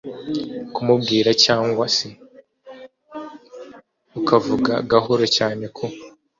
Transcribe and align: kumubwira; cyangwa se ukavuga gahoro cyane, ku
kumubwira; 0.73 1.29
cyangwa 1.43 1.85
se 1.95 2.07
ukavuga 4.19 4.73
gahoro 4.91 5.25
cyane, 5.37 5.63
ku 5.75 5.85